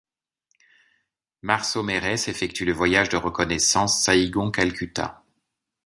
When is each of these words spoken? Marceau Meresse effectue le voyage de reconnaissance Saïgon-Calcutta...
Marceau 1.43 1.83
Meresse 1.83 2.27
effectue 2.27 2.65
le 2.65 2.71
voyage 2.73 3.09
de 3.09 3.17
reconnaissance 3.17 4.01
Saïgon-Calcutta... 4.03 5.23